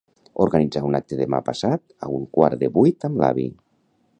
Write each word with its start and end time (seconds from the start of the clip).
Organitzar 0.45 0.81
un 0.87 0.97
acte 0.99 1.19
demà 1.19 1.41
passat 1.49 1.83
a 2.07 2.09
un 2.15 2.25
quart 2.39 2.65
de 2.65 2.73
vuit 2.79 3.07
amb 3.11 3.23
l'avi. 3.25 3.47